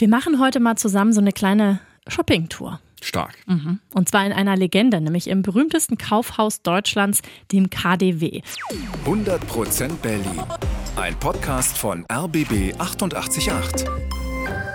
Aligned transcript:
Wir 0.00 0.06
machen 0.06 0.38
heute 0.38 0.60
mal 0.60 0.76
zusammen 0.76 1.12
so 1.12 1.20
eine 1.20 1.32
kleine 1.32 1.80
Shopping-Tour. 2.06 2.78
Stark. 3.02 3.34
Mhm. 3.48 3.80
Und 3.92 4.08
zwar 4.08 4.24
in 4.24 4.32
einer 4.32 4.56
Legende, 4.56 5.00
nämlich 5.00 5.26
im 5.26 5.42
berühmtesten 5.42 5.98
Kaufhaus 5.98 6.62
Deutschlands, 6.62 7.20
dem 7.50 7.68
KDW. 7.68 8.42
100% 9.04 9.96
Berlin. 10.00 10.40
Ein 10.94 11.18
Podcast 11.18 11.76
von 11.76 12.06
RBB 12.12 12.78
888. 12.78 13.86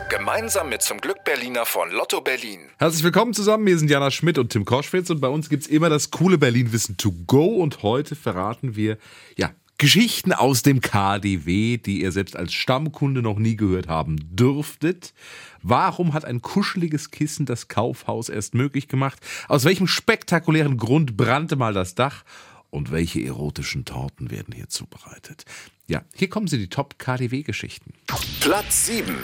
Gemeinsam 0.10 0.68
mit 0.68 0.82
zum 0.82 1.00
Glück 1.00 1.24
Berliner 1.24 1.66
von 1.66 1.90
Lotto 1.92 2.20
Berlin. 2.20 2.60
Herzlich 2.78 3.06
willkommen 3.06 3.34
zusammen. 3.34 3.66
Wir 3.66 3.78
sind 3.78 3.90
Jana 3.90 4.12
Schmidt 4.12 4.38
und 4.38 4.50
Tim 4.50 4.66
Koschwitz 4.66 5.10
und 5.10 5.22
bei 5.22 5.30
uns 5.30 5.48
gibt 5.48 5.64
es 5.64 5.70
immer 5.70 5.88
das 5.88 6.12
coole 6.12 6.38
Berlin-Wissen 6.38 6.98
to 6.98 7.14
go 7.28 7.46
und 7.46 7.82
heute 7.82 8.18
verraten 8.18 8.76
wir, 8.76 8.98
ja, 9.38 9.52
Geschichten 9.78 10.32
aus 10.34 10.62
dem 10.62 10.82
KDW, 10.82 11.78
die 11.78 12.02
ihr 12.02 12.12
selbst 12.12 12.36
als 12.36 12.54
Stammkunde 12.54 13.22
noch 13.22 13.38
nie 13.38 13.56
gehört 13.56 13.88
haben 13.88 14.18
dürftet. 14.36 15.14
Warum 15.62 16.14
hat 16.14 16.26
ein 16.26 16.42
kuscheliges 16.42 17.12
Kissen 17.12 17.46
das 17.46 17.68
Kaufhaus 17.68 18.30
erst 18.30 18.54
möglich 18.54 18.88
gemacht? 18.88 19.20
Aus 19.48 19.66
welchem 19.66 19.88
spektakulären 19.88 20.78
Grund 20.78 21.18
brannte 21.18 21.56
mal 21.56 21.74
das 21.74 21.96
Dach? 21.96 22.24
Und 22.70 22.92
welche 22.92 23.24
erotischen 23.24 23.86
Torten 23.86 24.32
werden 24.32 24.54
hier 24.54 24.68
zubereitet? 24.68 25.46
Ja, 25.86 26.02
hier 26.16 26.30
kommen 26.30 26.48
sie, 26.48 26.58
die 26.58 26.70
Top-KDW-Geschichten. 26.70 27.94
Platz 28.40 28.88
7. 28.88 29.16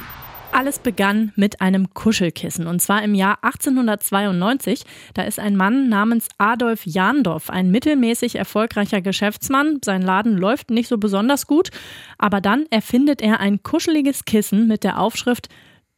Alles 0.52 0.80
begann 0.80 1.32
mit 1.36 1.62
einem 1.62 1.94
Kuschelkissen 1.94 2.68
und 2.68 2.82
zwar 2.82 3.04
im 3.04 3.16
Jahr 3.16 3.38
1892. 3.44 4.84
Da 5.14 5.24
ist 5.24 5.40
ein 5.40 5.56
Mann 5.56 5.90
namens 5.90 6.28
Adolf 6.38 6.86
Jandorf, 6.86 7.50
ein 7.50 7.72
mittelmäßig 7.72 8.36
erfolgreicher 8.36 9.02
Geschäftsmann. 9.02 9.80
Sein 9.84 10.02
Laden 10.02 10.38
läuft 10.38 10.70
nicht 10.70 10.90
so 10.90 10.98
besonders 10.98 11.48
gut, 11.48 11.70
aber 12.18 12.42
dann 12.42 12.66
erfindet 12.72 13.22
er 13.22 13.40
ein 13.40 13.64
kuscheliges 13.64 14.26
Kissen 14.26 14.68
mit 14.68 14.84
der 14.84 15.00
Aufschrift 15.00 15.50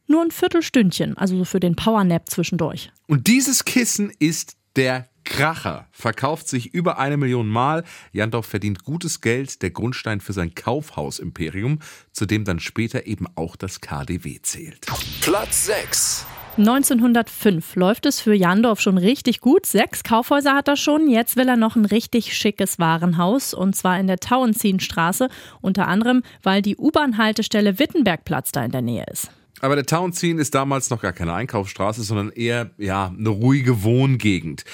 nur 0.06 0.22
ein 0.22 0.30
Viertelstündchen, 0.30 1.16
also 1.16 1.38
so 1.38 1.44
für 1.44 1.60
den 1.60 1.74
Powernap 1.74 2.28
zwischendurch. 2.28 2.92
Und 3.08 3.26
dieses 3.26 3.64
Kissen 3.64 4.12
ist 4.18 4.56
der 4.76 5.08
Kracher 5.24 5.86
verkauft 5.92 6.48
sich 6.48 6.74
über 6.74 6.98
eine 6.98 7.16
Million 7.16 7.48
Mal. 7.48 7.84
Jandorf 8.12 8.46
verdient 8.46 8.84
gutes 8.84 9.20
Geld, 9.20 9.62
der 9.62 9.70
Grundstein 9.70 10.20
für 10.20 10.32
sein 10.32 10.54
Kaufhaus-Imperium, 10.54 11.78
zu 12.12 12.26
dem 12.26 12.44
dann 12.44 12.60
später 12.60 13.06
eben 13.06 13.26
auch 13.36 13.56
das 13.56 13.80
KDW 13.80 14.40
zählt. 14.42 14.86
Platz 15.20 15.66
6. 15.66 16.26
1905 16.58 17.76
läuft 17.76 18.04
es 18.04 18.20
für 18.20 18.34
Jandorf 18.34 18.80
schon 18.80 18.98
richtig 18.98 19.40
gut. 19.40 19.64
Sechs 19.64 20.02
Kaufhäuser 20.02 20.54
hat 20.54 20.68
er 20.68 20.76
schon. 20.76 21.08
Jetzt 21.08 21.36
will 21.36 21.48
er 21.48 21.56
noch 21.56 21.76
ein 21.76 21.86
richtig 21.86 22.36
schickes 22.36 22.78
Warenhaus 22.78 23.54
und 23.54 23.74
zwar 23.74 23.98
in 23.98 24.06
der 24.06 24.18
Tauentzienstraße. 24.18 25.28
Unter 25.62 25.88
anderem, 25.88 26.22
weil 26.42 26.60
die 26.60 26.76
U-Bahn-Haltestelle 26.76 27.78
Wittenbergplatz 27.78 28.52
da 28.52 28.64
in 28.64 28.70
der 28.70 28.82
Nähe 28.82 29.06
ist. 29.10 29.30
Aber 29.62 29.76
der 29.76 29.86
Townsien 29.86 30.38
ist 30.40 30.56
damals 30.56 30.90
noch 30.90 31.00
gar 31.00 31.12
keine 31.12 31.32
Einkaufsstraße, 31.32 32.02
sondern 32.02 32.30
eher 32.30 32.70
ja 32.78 33.14
eine 33.16 33.28
ruhige 33.28 33.84
Wohngegend. 33.84 34.64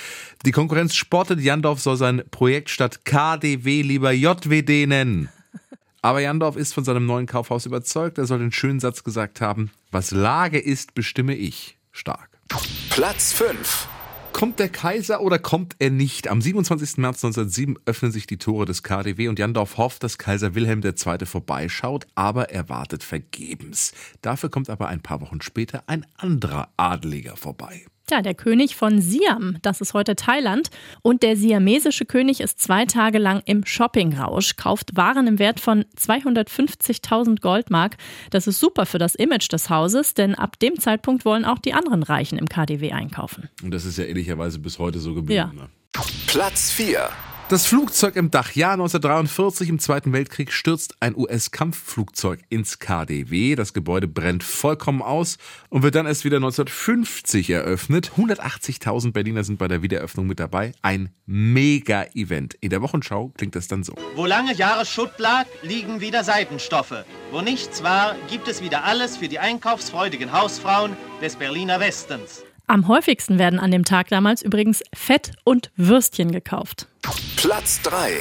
Die 0.46 0.50
Konkurrenz 0.50 0.94
spottet, 0.94 1.40
Jandorf 1.40 1.78
soll 1.80 1.98
sein 1.98 2.22
Projekt 2.30 2.70
statt 2.70 3.04
KDW 3.04 3.82
lieber 3.82 4.12
JWD 4.12 4.88
nennen. 4.88 5.28
Aber 6.00 6.20
Jandorf 6.20 6.56
ist 6.56 6.72
von 6.72 6.84
seinem 6.84 7.04
neuen 7.04 7.26
Kaufhaus 7.26 7.66
überzeugt. 7.66 8.16
Er 8.16 8.24
soll 8.24 8.38
den 8.38 8.50
schönen 8.50 8.80
Satz 8.80 9.04
gesagt 9.04 9.42
haben: 9.42 9.70
Was 9.90 10.10
Lage 10.10 10.58
ist, 10.58 10.94
bestimme 10.94 11.34
ich. 11.34 11.76
Stark. 11.92 12.30
Platz 12.88 13.34
5. 13.34 13.88
Kommt 14.32 14.58
der 14.60 14.68
Kaiser 14.68 15.20
oder 15.20 15.38
kommt 15.38 15.74
er 15.78 15.90
nicht? 15.90 16.28
Am 16.28 16.40
27. 16.40 16.98
März 16.98 17.24
1907 17.24 17.76
öffnen 17.86 18.12
sich 18.12 18.26
die 18.26 18.38
Tore 18.38 18.66
des 18.66 18.82
KDW 18.82 19.28
und 19.28 19.38
Jandorf 19.38 19.76
hofft, 19.78 20.04
dass 20.04 20.18
Kaiser 20.18 20.54
Wilhelm 20.54 20.80
II. 20.82 21.26
vorbeischaut, 21.26 22.06
aber 22.14 22.50
er 22.50 22.68
wartet 22.68 23.02
vergebens. 23.02 23.92
Dafür 24.22 24.48
kommt 24.48 24.70
aber 24.70 24.88
ein 24.88 25.00
paar 25.00 25.20
Wochen 25.20 25.40
später 25.40 25.82
ein 25.86 26.06
anderer 26.16 26.68
Adeliger 26.76 27.36
vorbei. 27.36 27.86
Ja, 28.10 28.22
der 28.22 28.34
König 28.34 28.76
von 28.76 29.00
Siam, 29.00 29.58
das 29.62 29.80
ist 29.80 29.94
heute 29.94 30.16
Thailand. 30.16 30.70
Und 31.02 31.22
der 31.22 31.36
siamesische 31.36 32.04
König 32.04 32.40
ist 32.40 32.60
zwei 32.60 32.84
Tage 32.84 33.18
lang 33.18 33.42
im 33.44 33.64
Shoppingrausch, 33.64 34.56
kauft 34.56 34.96
Waren 34.96 35.26
im 35.26 35.38
Wert 35.38 35.60
von 35.60 35.84
250.000 35.98 37.40
Goldmark. 37.40 37.96
Das 38.30 38.46
ist 38.46 38.60
super 38.60 38.86
für 38.86 38.98
das 38.98 39.14
Image 39.14 39.52
des 39.52 39.70
Hauses, 39.70 40.14
denn 40.14 40.34
ab 40.34 40.58
dem 40.58 40.78
Zeitpunkt 40.78 41.24
wollen 41.24 41.44
auch 41.44 41.58
die 41.58 41.74
anderen 41.74 42.02
Reichen 42.02 42.38
im 42.38 42.48
KDW 42.48 42.92
einkaufen. 42.92 43.48
Und 43.62 43.72
das 43.72 43.84
ist 43.84 43.98
ja 43.98 44.04
ehrlicherweise 44.04 44.58
bis 44.58 44.78
heute 44.78 44.98
so 44.98 45.14
geblieben. 45.14 45.34
Ja. 45.34 45.52
Ne? 45.52 45.68
Platz 46.26 46.70
4. 46.72 47.08
Das 47.48 47.64
Flugzeug 47.64 48.16
im 48.16 48.30
Dach. 48.30 48.52
Jahr 48.52 48.72
1943 48.72 49.70
im 49.70 49.78
Zweiten 49.78 50.12
Weltkrieg 50.12 50.52
stürzt 50.52 50.96
ein 51.00 51.16
US-Kampfflugzeug 51.16 52.40
ins 52.50 52.78
KDW. 52.78 53.54
Das 53.54 53.72
Gebäude 53.72 54.06
brennt 54.06 54.44
vollkommen 54.44 55.00
aus 55.00 55.38
und 55.70 55.82
wird 55.82 55.94
dann 55.94 56.04
erst 56.04 56.26
wieder 56.26 56.36
1950 56.36 57.48
eröffnet. 57.48 58.12
180.000 58.18 59.12
Berliner 59.12 59.44
sind 59.44 59.58
bei 59.58 59.66
der 59.66 59.80
Wiedereröffnung 59.80 60.26
mit 60.26 60.40
dabei. 60.40 60.72
Ein 60.82 61.08
Mega-Event. 61.24 62.52
In 62.60 62.68
der 62.68 62.82
Wochenschau 62.82 63.32
klingt 63.38 63.56
das 63.56 63.66
dann 63.66 63.82
so. 63.82 63.94
Wo 64.14 64.26
lange 64.26 64.52
Jahre 64.52 64.84
Schutt 64.84 65.18
lag, 65.18 65.46
liegen 65.62 66.02
wieder 66.02 66.24
Seidenstoffe. 66.24 67.06
Wo 67.30 67.40
nichts 67.40 67.82
war, 67.82 68.14
gibt 68.28 68.46
es 68.48 68.62
wieder 68.62 68.84
alles 68.84 69.16
für 69.16 69.28
die 69.28 69.38
einkaufsfreudigen 69.38 70.32
Hausfrauen 70.32 70.98
des 71.22 71.36
Berliner 71.36 71.80
Westens. 71.80 72.44
Am 72.66 72.86
häufigsten 72.88 73.38
werden 73.38 73.58
an 73.58 73.70
dem 73.70 73.86
Tag 73.86 74.08
damals 74.08 74.42
übrigens 74.42 74.82
Fett 74.94 75.32
und 75.44 75.70
Würstchen 75.76 76.30
gekauft. 76.30 76.86
Platz 77.36 77.80
3. 77.82 78.12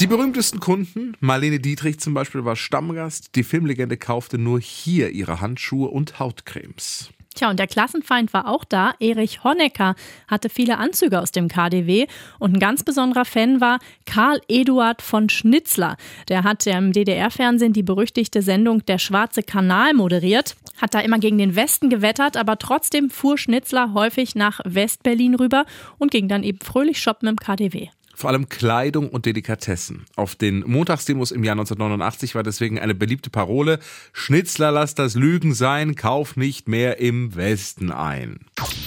Die 0.00 0.06
berühmtesten 0.06 0.60
Kunden, 0.60 1.14
Marlene 1.20 1.60
Dietrich 1.60 2.00
zum 2.00 2.14
Beispiel 2.14 2.44
war 2.44 2.56
Stammgast, 2.56 3.34
die 3.34 3.42
Filmlegende 3.42 3.96
kaufte 3.96 4.38
nur 4.38 4.60
hier 4.60 5.10
ihre 5.10 5.40
Handschuhe 5.40 5.88
und 5.88 6.18
Hautcremes. 6.18 7.10
Tja, 7.34 7.50
und 7.50 7.58
der 7.58 7.66
Klassenfeind 7.66 8.32
war 8.32 8.48
auch 8.48 8.64
da. 8.64 8.94
Erich 8.98 9.44
Honecker 9.44 9.94
hatte 10.26 10.48
viele 10.48 10.78
Anzüge 10.78 11.20
aus 11.20 11.32
dem 11.32 11.48
KDW 11.48 12.06
und 12.38 12.54
ein 12.54 12.60
ganz 12.60 12.82
besonderer 12.82 13.24
Fan 13.24 13.60
war 13.60 13.78
Karl 14.06 14.40
Eduard 14.48 15.02
von 15.02 15.28
Schnitzler. 15.28 15.96
Der 16.28 16.42
hat 16.42 16.66
im 16.66 16.92
DDR-Fernsehen 16.92 17.72
die 17.72 17.82
berüchtigte 17.82 18.42
Sendung 18.42 18.84
Der 18.86 18.98
Schwarze 18.98 19.42
Kanal 19.42 19.94
moderiert, 19.94 20.56
hat 20.80 20.94
da 20.94 21.00
immer 21.00 21.18
gegen 21.18 21.38
den 21.38 21.56
Westen 21.56 21.88
gewettert, 21.88 22.36
aber 22.36 22.58
trotzdem 22.58 23.10
fuhr 23.10 23.38
Schnitzler 23.38 23.94
häufig 23.94 24.34
nach 24.34 24.60
Westberlin 24.64 25.34
rüber 25.34 25.66
und 25.98 26.10
ging 26.10 26.26
dann 26.26 26.42
eben 26.42 26.60
fröhlich 26.60 27.00
shoppen 27.00 27.28
im 27.28 27.36
KDW 27.36 27.90
vor 28.20 28.30
allem 28.30 28.48
Kleidung 28.48 29.08
und 29.08 29.26
Delikatessen. 29.26 30.04
Auf 30.16 30.34
den 30.34 30.60
Montagsdemos 30.66 31.32
im 31.32 31.42
Jahr 31.42 31.54
1989 31.54 32.34
war 32.34 32.42
deswegen 32.42 32.78
eine 32.78 32.94
beliebte 32.94 33.30
Parole: 33.30 33.80
Schnitzler, 34.12 34.70
lass 34.70 34.94
das 34.94 35.14
Lügen 35.14 35.54
sein, 35.54 35.96
kauf 35.96 36.36
nicht 36.36 36.68
mehr 36.68 36.98
im 36.98 37.34
Westen 37.34 37.90
ein. 37.90 38.40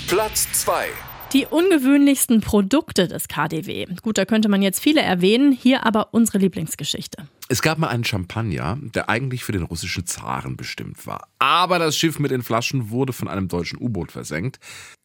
Platz 0.07 0.47
2 0.53 0.87
die 1.33 1.47
ungewöhnlichsten 1.47 2.41
Produkte 2.41 3.07
des 3.07 3.27
KDW. 3.27 3.87
Gut, 4.03 4.19
da 4.19 4.25
könnte 4.25 4.49
man 4.49 4.61
jetzt 4.61 4.79
viele 4.79 5.01
erwähnen, 5.01 5.51
hier 5.51 5.83
aber 5.83 6.13
unsere 6.13 6.37
Lieblingsgeschichte. 6.37 7.27
Es 7.49 7.63
gab 7.63 7.79
mal 7.79 7.87
einen 7.87 8.03
Champagner, 8.03 8.77
der 8.79 9.09
eigentlich 9.09 9.43
für 9.43 9.51
den 9.51 9.63
russischen 9.63 10.05
Zaren 10.05 10.55
bestimmt 10.55 11.07
war. 11.07 11.27
Aber 11.39 11.79
das 11.79 11.97
Schiff 11.97 12.19
mit 12.19 12.29
den 12.29 12.43
Flaschen 12.43 12.91
wurde 12.91 13.13
von 13.13 13.27
einem 13.27 13.47
deutschen 13.47 13.79
U-Boot 13.81 14.11
versenkt. 14.11 14.59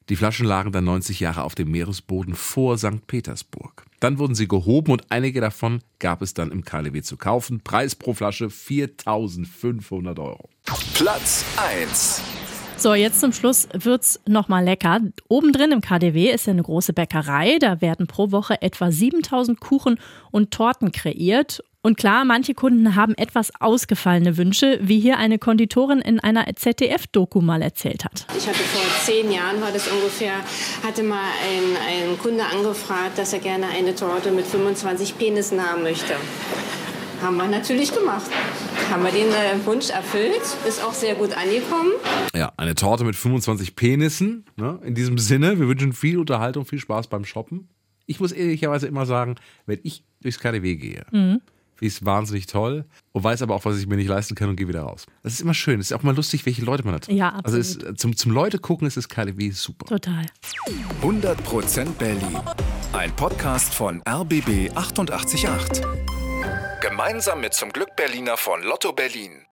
Die 0.08 0.16
Flaschen 0.16 0.46
lagen 0.46 0.72
dann 0.72 0.84
90 0.84 1.20
Jahre 1.20 1.42
auf 1.42 1.54
dem 1.54 1.70
Meeresboden 1.70 2.34
vor 2.34 2.78
St. 2.78 3.06
Petersburg. 3.06 3.84
Dann 4.00 4.18
wurden 4.18 4.34
sie 4.34 4.48
gehoben 4.48 4.92
und 4.92 5.02
einige 5.10 5.40
davon 5.42 5.80
gab 5.98 6.22
es 6.22 6.32
dann 6.32 6.50
im 6.50 6.64
KDW 6.64 7.02
zu 7.02 7.18
kaufen. 7.18 7.60
Preis 7.60 7.94
pro 7.94 8.14
Flasche 8.14 8.48
4500 8.48 10.18
Euro. 10.18 10.48
Platz 10.94 11.44
1. 11.56 12.22
So, 12.78 12.94
jetzt 12.94 13.20
zum 13.20 13.32
Schluss 13.32 13.68
wird's 13.74 14.20
nochmal 14.24 14.64
lecker. 14.64 15.00
Obendrin 15.26 15.72
im 15.72 15.80
KDW 15.80 16.30
ist 16.30 16.46
ja 16.46 16.52
eine 16.52 16.62
große 16.62 16.92
Bäckerei. 16.92 17.58
Da 17.58 17.80
werden 17.80 18.06
pro 18.06 18.30
Woche 18.30 18.62
etwa 18.62 18.92
7000 18.92 19.58
Kuchen 19.58 19.98
und 20.30 20.52
Torten 20.52 20.92
kreiert. 20.92 21.62
Und 21.80 21.96
klar, 21.96 22.24
manche 22.24 22.54
Kunden 22.54 22.96
haben 22.96 23.14
etwas 23.14 23.52
ausgefallene 23.60 24.36
Wünsche, 24.36 24.80
wie 24.82 24.98
hier 24.98 25.16
eine 25.18 25.38
Konditorin 25.38 26.00
in 26.00 26.18
einer 26.18 26.44
ZDF-Doku 26.54 27.40
mal 27.40 27.62
erzählt 27.62 28.04
hat. 28.04 28.26
Ich 28.36 28.48
hatte 28.48 28.58
vor 28.58 28.82
zehn 29.04 29.30
Jahren, 29.30 29.60
war 29.60 29.70
das 29.70 29.86
ungefähr, 29.86 30.34
hatte 30.82 31.04
mal 31.04 31.20
ein, 31.20 32.10
ein 32.10 32.18
Kunde 32.18 32.44
angefragt, 32.44 33.16
dass 33.16 33.32
er 33.32 33.38
gerne 33.38 33.66
eine 33.68 33.94
Torte 33.94 34.32
mit 34.32 34.46
25 34.46 35.16
Penissen 35.18 35.62
haben 35.64 35.82
möchte. 35.82 36.14
Haben 37.22 37.36
wir 37.36 37.48
natürlich 37.48 37.92
gemacht. 37.92 38.30
Haben 38.90 39.04
wir 39.04 39.10
den 39.10 39.28
äh, 39.28 39.66
Wunsch 39.66 39.90
erfüllt, 39.90 40.40
ist 40.68 40.82
auch 40.84 40.92
sehr 40.92 41.14
gut 41.14 41.36
angekommen. 41.36 41.92
Ja, 42.34 42.52
eine 42.56 42.74
Torte 42.74 43.04
mit 43.04 43.16
25 43.16 43.76
Penissen. 43.76 44.44
Ne? 44.56 44.80
In 44.84 44.94
diesem 44.94 45.18
Sinne, 45.18 45.58
wir 45.58 45.68
wünschen 45.68 45.92
viel 45.92 46.18
Unterhaltung, 46.18 46.64
viel 46.64 46.78
Spaß 46.78 47.08
beim 47.08 47.24
Shoppen. 47.24 47.68
Ich 48.06 48.20
muss 48.20 48.32
ehrlicherweise 48.32 48.86
immer 48.86 49.04
sagen, 49.04 49.34
wenn 49.66 49.80
ich 49.82 50.04
durchs 50.22 50.38
KDW 50.38 50.76
gehe, 50.76 51.04
mhm. 51.10 51.40
Finde 51.78 51.94
es 51.94 52.04
wahnsinnig 52.04 52.46
toll 52.46 52.84
und 53.12 53.22
weiß 53.22 53.42
aber 53.42 53.54
auch, 53.54 53.64
was 53.64 53.78
ich 53.78 53.86
mir 53.86 53.96
nicht 53.96 54.08
leisten 54.08 54.34
kann 54.34 54.48
und 54.48 54.56
gehe 54.56 54.66
wieder 54.66 54.82
raus. 54.82 55.06
Das 55.22 55.32
ist 55.32 55.40
immer 55.40 55.54
schön. 55.54 55.78
Es 55.78 55.90
ist 55.90 55.96
auch 55.96 56.02
mal 56.02 56.14
lustig, 56.14 56.44
welche 56.44 56.62
Leute 56.62 56.84
man 56.84 56.94
hat. 56.94 57.08
Ja, 57.08 57.28
absolut. 57.28 57.44
Also 57.46 57.58
ist, 57.58 58.00
zum, 58.00 58.16
zum 58.16 58.32
Leute 58.32 58.58
gucken 58.58 58.86
ist 58.88 58.96
das 58.96 59.08
KDW 59.08 59.50
super. 59.50 59.86
Total. 59.86 60.26
100% 61.02 61.92
Berlin. 61.92 62.40
Ein 62.92 63.14
Podcast 63.14 63.74
von 63.74 64.02
RBB 64.08 64.70
888. 64.74 65.82
Gemeinsam 66.80 67.40
mit 67.40 67.54
zum 67.54 67.70
Glück 67.70 67.94
Berliner 67.96 68.36
von 68.36 68.62
Lotto 68.62 68.92
Berlin. 68.92 69.46